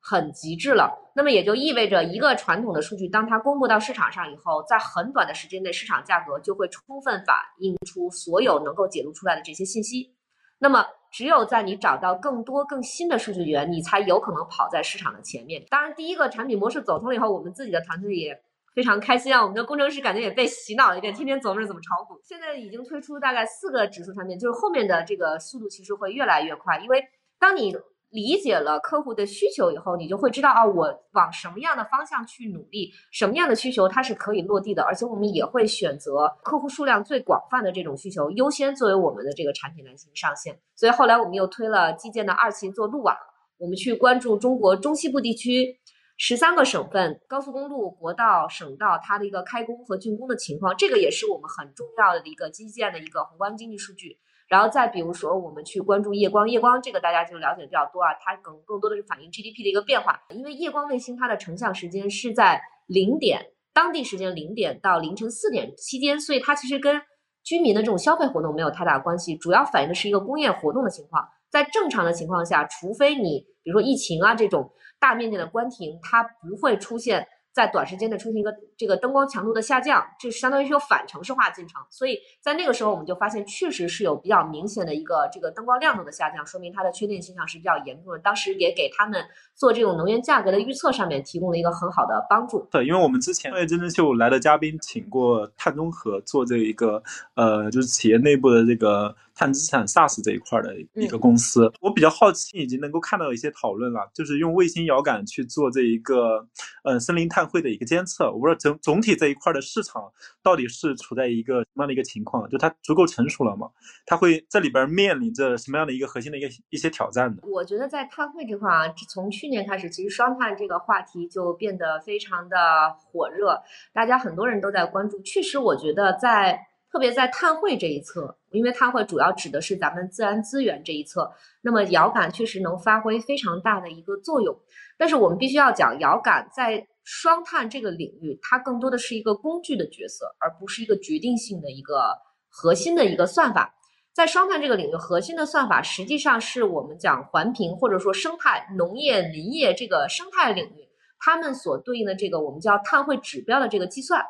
[0.08, 10.14] 很极致了，那么也就意味着一个传统的数据，当它公布到市场上以后，在很短的时间内，市场价格就会充分反映出所有能够解读出来的这些信息。
[10.60, 10.86] 那么，
[11.16, 15.64] 只有在你找到更多更新的数据源，你才有可能跑在市场的前面。
[15.70, 18.38] 当然，第一个产品模式走通了以后，我们自己的团队也
[18.74, 22.20] 非常开心啊，我们的工程师感觉也被洗脑了一遍，天天琢磨着怎么炒股。
[22.22, 27.02] 现在已经推出大概四个指数产品，就是后面的这个速度其实会越来越快，因为
[27.38, 27.74] 当你。
[28.16, 40.58] 理解了客户的需求以后，你就会知道啊，我往什么样的方向去努力，什么样的需求它是可以落地的，而且我们也会选择客户数量最广泛的这种需求优先作为我们的这个产品来进行上线。
[40.74, 43.14] 所以后来我们又推了基建的二期做路网，
[43.58, 45.76] 我们去关注中国中西部地区
[46.16, 54.16] 十三个省份高速公路、国道、省道它的一个开工和竣工的情况，这个也是我们很重要的一个基建的一个宏观经济数据。
[54.48, 67.02] 然后再比如说，我们去关注夜光，夜光这个大家就了解的比较多啊，它更更多的是反映 GDP 的一个变化，因为夜光卫星它的成像时间是在零点当地时间零点到凌晨四点期间，所以它其实跟
[67.42, 71.28] 居民的这种消费活动没有太大关系，主要反映的是一个工业活动的情况。
[71.50, 77.26] 在正常的情况下，除非你比如说疫情啊这种大面积的关停，它不会出现。
[77.56, 88.18] 在短时间内出现一个这个灯光强度的下降，这相当于是有反城市化进程，所以在那个时候我们就发现确实是有比较明显的一个这个灯光亮度的下降，说明它的缺电现象是比较严重的。
[88.18, 92.68] 当时也给他们做这种能源价格的预测上面提供了一个很好的帮助。
[92.70, 97.02] 对，因为我们之前创业真真秀来的嘉宾请过碳中和做这一个
[97.36, 99.16] 呃，就是企业内部的这个。
[99.36, 106.48] 碳资产 SaaS 这一块的一个公司，我比较好奇，已经能够看到一些讨论了，就是用卫星遥感去做这一个，
[106.82, 108.32] 呃，森林碳汇的一个监测。
[108.32, 110.10] 我不知道整总体这一块的市场
[110.42, 113.68] 到底是处在一个什么样的一个情况，就它足够成熟了吗？
[114.06, 117.42] 它会这里边面临着什么样的一个核心的一个一些挑战呢？
[117.42, 122.56] 我觉得在碳汇这块啊，从去年开始，其实双碳这个话题就变得非常的
[123.04, 125.20] 火热，大家很多人都在关注。
[125.20, 126.68] 确实，我觉得在。
[126.96, 131.30] 特别在碳汇这一侧，因为碳汇主要指的是咱们自然资源这一侧，
[131.60, 134.58] 那么遥感确实能发挥非常大的一个作用。
[134.96, 142.16] 但是我们必须要讲，遥感在双碳这个领域，它更多的是一个工具的角色，而不是一个决定性的一个
[142.48, 143.74] 核心的一个算法。
[144.14, 150.88] 在双碳这个领域，核心的算法实际上是我们讲环评或者说生态农业林业这个生态领域，
[151.18, 154.24] 他们所对应的这个我们叫碳汇指标的这个计算，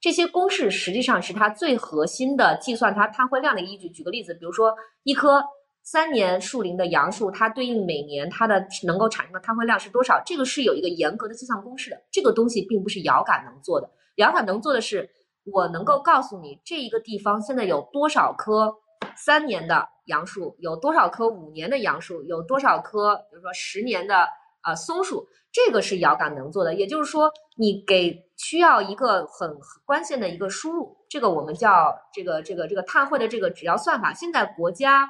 [0.00, 3.88] 这些公式实际上是它最核心的计算它碳汇量的依据。
[3.90, 5.44] 举个例子，比如说一棵
[5.82, 10.22] 三年树龄的杨树，它对应每年它的能够产生的碳汇量是多少？
[10.24, 12.00] 这个是有一个严格的计算公式的。
[12.10, 15.10] 这个东西并不是遥感能做的，遥感能做的是
[15.44, 18.74] 我能够告诉你这一个地方现在有多少棵。
[19.16, 21.28] 三年的杨树有多少棵？
[21.28, 23.16] 五年的杨树有多少棵？
[23.30, 24.28] 比如说十年的
[24.62, 26.74] 啊松树，这个是遥感能做的。
[26.74, 34.12] 也就是说，你给需要一个很关键的一个输入，这个我们叫这个这个这个碳汇的这个指标算法。
[34.12, 35.08] 现在国家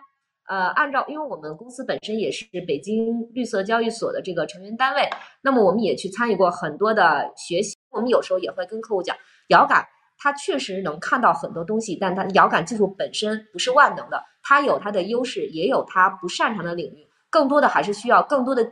[0.48, 5.08] 呃按照，因为我们公司本身也是北京绿色交易所的这个成员单位，
[5.42, 7.76] 那么我们也去参与过很多的学习。
[7.90, 9.16] 我们有时候也会跟客户讲
[9.48, 9.86] 遥感。
[10.22, 18.70] 它确实能看到很多东西，但它遥感技术本身不是万能的，它有它的优势，也有它不擅长的领域，更多的还是需要更多的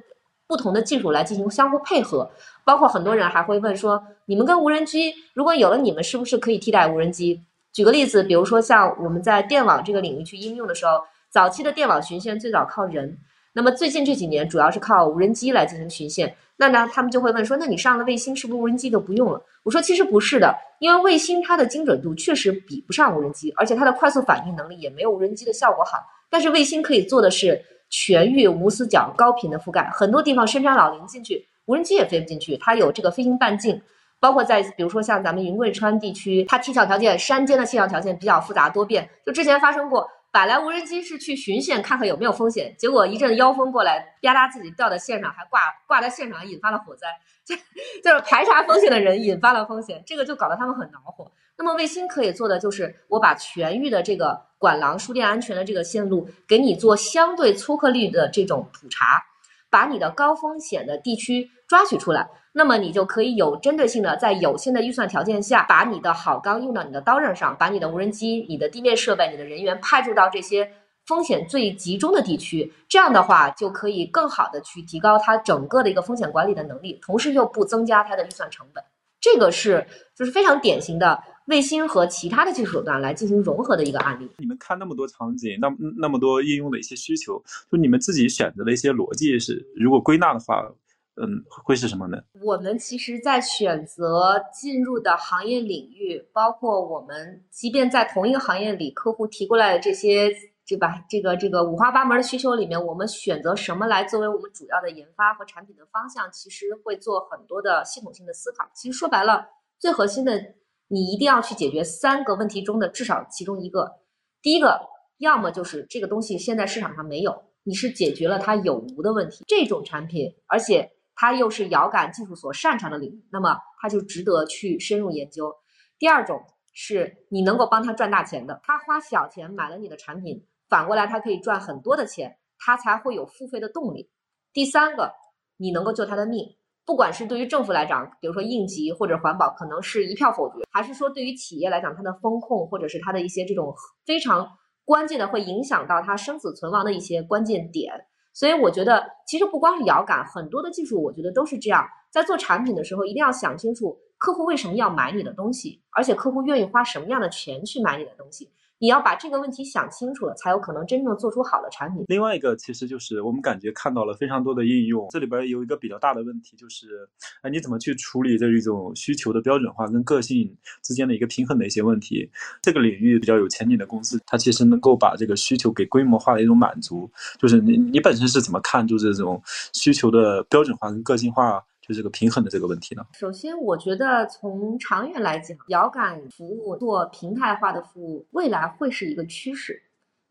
[0.48, 2.28] 不同的技术来进行相互配合。
[2.64, 7.42] 包括很多人还会问说，你们跟无人机如果有了你们，是不是可以替代无人机？
[7.72, 13.18] 举个例子，比如说像我们在电网这个领域去应用的时候，早期的电网巡线最早靠人，
[13.52, 16.34] 那么最近这几年主要是靠无人机来进行巡线。
[16.56, 19.40] 那呢，他们就会问说，那你上了卫星是不是无人机就不用了？
[19.62, 25.98] 我说其实不是的，因为卫星它的精准度确实比不上无人机，而且它的快速反应能力也没有无人机的效果好。
[26.28, 32.56] 但是卫星可以做的是全域无死角、高频的覆盖，很多地方深山老林进去，无人机也飞不进去。
[32.56, 33.80] 它有这个飞行半径，
[34.20, 40.08] 包括在比如说像咱们云贵川地区，它气象条件山间的气象条件比较复杂多变，就之前发生过。
[40.30, 47.08] 本来无人机是去巡线看看有没有风险，结果一阵妖风过来，吧嗒自己掉在线上，还挂挂在线上，引发了火灾。
[47.46, 47.56] 就
[48.04, 51.32] 就是排查风险的人引发了风险，这个就搞得他们很恼火。
[51.58, 59.20] 那么卫星可以做的就是，我把全域的这个管廊输电安全的这个线路给你做相对粗颗粒的这种普查，
[59.68, 62.28] 把你的高风险的地区抓取出来。
[62.52, 70.72] 那么你就可以有针对性的在有限的预算条件下，把你的好钢用到你的刀刃上，把你的无人机、你的地面设备、你的人员派驻到这些
[71.06, 72.72] 风险最集中的地区。
[72.88, 78.82] 这样的话，就可以更好的去提高它整个的一个风险管理的能力，同时又不增加它的预算成本。
[79.20, 79.86] 这个是
[80.16, 84.30] 就是非常典型的卫星和其他的技术手段来进行融合的一个案例。
[84.38, 85.68] 你们看那么多场景，那
[85.98, 90.72] 那么多应用的一些需求，就你们自己选择的一些逻辑是，如果归纳的话。
[91.20, 92.22] 嗯，会是什么呢？
[92.42, 100.30] 我们其实，在选择进入的行业领域，包括我们，即便在同一个行业里，客户提过来的这些，
[100.64, 101.04] 对吧？
[101.10, 108.70] 这个这个五花八门的需求里面，我们选择什么来作为我们主要的研发和产品的方向，其实会做很多的系统性的思考。
[108.72, 109.44] 其实说白了，
[109.80, 110.54] 最核心的，
[110.88, 114.00] 你一定要去解决三个问题中的至少其中一个。
[114.42, 114.80] 第一个，
[115.18, 120.90] 要么就是这个东西现在市场上没有，你是解决了它有无的问题，这种产品，而且。
[121.20, 125.52] 它又是遥感技术所擅长的领域，那么它就值得去深入研究。
[125.98, 126.40] 第二种
[126.72, 134.08] 是你能够帮他赚大钱的，他花小钱买了你的产品，反过来他可以赚很多的钱，他才会有付费的动力。
[134.52, 135.12] 第三个，
[135.56, 136.56] 你能够救他的命，
[136.88, 143.74] 不管是对于政府来讲，比如说应急或者环保，可能是一票否决，还是说对于企业来讲，它的风控或者是它的一些这种
[144.06, 144.48] 非常
[144.86, 147.92] 关键的，会影响到它生死存亡的一些关键点。
[148.32, 151.86] 所以我觉得，其实不光是遥感，很多的技术，我觉得都是这样。
[152.10, 158.50] 在做产品的时候，一定要想清楚客户为什么要买你的东西，而且客户愿意花什么样的钱去买你的东西。
[158.80, 162.04] 你要把这个问题想清楚了，才有可能真正做出好的产品。
[162.06, 167.08] 另外一个，其实就是我们感觉看到了非常多的应用，这里边有一个比较大的问题，就是
[167.42, 172.30] 哎，你怎么去处理这一种需求的标准化跟个性之间的一个平衡的一些问题？
[172.62, 177.10] 这个领域比较有前景的公司，它其实能够把这个需求给规模化的一种满足。
[177.38, 181.64] 就是你你本身是怎么看，就这种需求的标准化跟个性化？
[181.88, 183.02] 就这个平衡的这个问题呢？
[183.14, 189.82] 首先，我觉得从长远来讲，遥感服务做平台化的服务，未来会是一个趋势。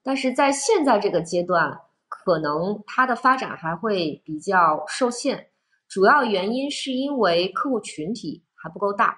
[0.04, 1.76] 但是在现在这个阶段，
[2.08, 5.48] 可能它的发展还会比较受限。
[5.90, 9.18] 主要原因是因为客户群体还不够大。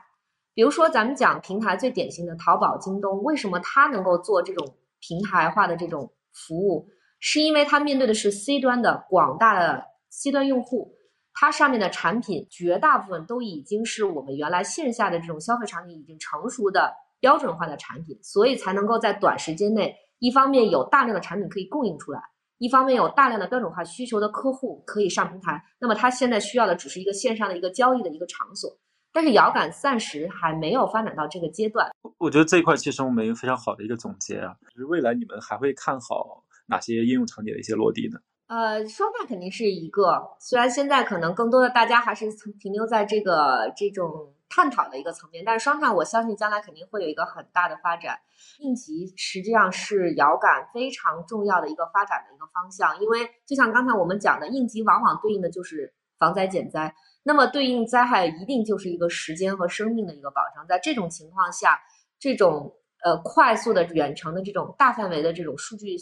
[0.53, 6.87] 比如说，咱们讲平台最典型的淘宝、京东，为什么它能够做这种平台化的这种服务？
[7.19, 10.95] 是因为它面对的是 C 端的广大的 C 端用户。
[11.33, 22.21] 它上面的产品绝大部分都已经是我们原来线下的这种消费场景已经成熟的标准化的产品，所以才能够在短时间内，一方面有大量的产品可以供应出来，
[22.57, 25.63] 一方面有大量的标准化需求的客户可以上平台。
[25.79, 28.77] 那么它现在需要的只是一个线上的一个交易的一个场所。
[29.11, 31.89] 但是遥感暂时还没有发展到这个阶段。
[32.19, 38.19] 我觉得这一块其实我们有非常好的一个总结啊，就是未来你们还会看好哪些应用场景的一些落地呢？
[38.49, 48.17] 呃，双碳肯定是一个，虽然现在可能更多的大家还是停留在这个这种探讨的一个层面，但是双碳我相信将来肯定会有一个很大的发展。
[48.57, 56.95] 应急实际上是遥感非常重要的一个发展的一个方向，因为就像刚才我们讲的，应急往往对应的就是防灾减灾。
[57.21, 61.79] 那么对应灾害一定就是一个时间和生命的一个保障，在这种情况下，
[62.17, 62.73] 这种
[63.03, 65.95] 呃快速的远程的这种大范围的这种数据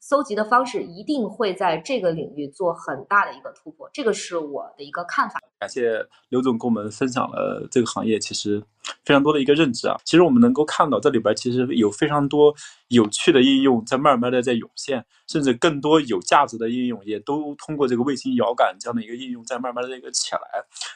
[0.00, 5.40] 搜集的方式，一定会在这个领域做很大的一个突破，这个是我的一个看法。
[5.58, 8.62] 感谢刘总跟我们分享了这个行业其实
[9.04, 9.96] 非常多的一个认知啊。
[10.04, 12.54] 其实我们能够看到这里边其实有非常多
[12.88, 20.40] 有趣的应用在慢慢的在涌现，甚至更多有价值的应用也都通过这个卫星遥感这样的一个应用在慢慢的一个起来。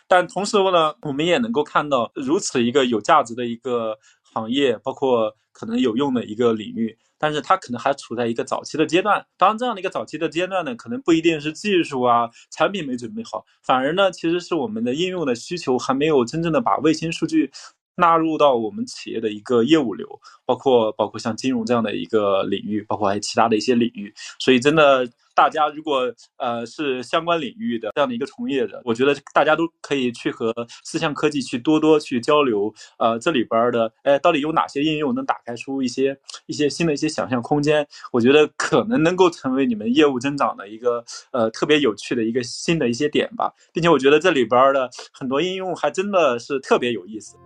[0.06, 3.96] 但同时呢，我们也能够看到如此一个有价值的一个
[4.32, 6.96] 行业，包括可能有用的一个领域。
[7.20, 17.50] 但是它可能还处在一个早期的阶段，当然这样的一个早期的阶段呢，可能不一定是技术啊、产品没准备好，反而呢，其实是我们的应用的需求还没有真正的把卫星数据
[17.98, 20.08] 纳入到我们企业的一个业务流，
[20.46, 25.06] 包括包括像金融这样的一个领域，包括还有其他的一些领域，所以真的。
[25.38, 32.74] 大家如果呃是相关领域的这样的一个从业者，我觉得大家都可以去和思象科技去多多去交流。
[32.98, 37.86] 呃，这里边的哎，到底有哪些应用能打开出一些一些新的一些想象空间？
[38.10, 43.54] 我觉得可能能够成为你们业务增长的一个呃特别有趣的一个新的一些点吧。
[43.72, 47.36] 并且我觉得这里边的很多应用还真的是特别有意思。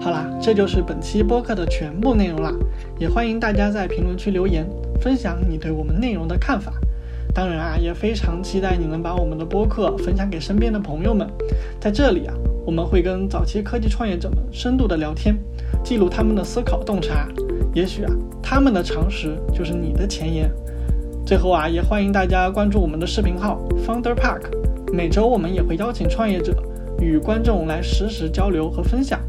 [0.00, 2.52] 好啦，这就是本期播客的全部内容啦，
[2.98, 4.64] 也欢迎大家在评论区留言，
[5.00, 6.72] 分享你对我们内容的看法。
[7.34, 11.28] 当然啊，也非常期待你能把我们的播客分享给身边的朋友们。
[11.80, 12.34] 在这里啊，
[12.64, 15.36] 我们会跟早期科技创业者们深度的聊天，
[15.82, 17.28] 记录他们的思考洞察。
[17.74, 20.50] 也许啊，他们的常识就是你的前沿。
[21.26, 24.42] 最后啊，也欢迎大家关注我们的视频号 Founder Park。
[24.92, 26.54] 每周我们也会邀请创业者
[27.00, 29.20] 与观众来实时交流和分享。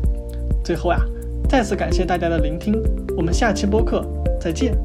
[0.68, 0.99] 最后呀，
[1.47, 2.76] 再次感谢大家的聆听，
[3.15, 4.05] 我们下期播客
[4.38, 4.78] 再见。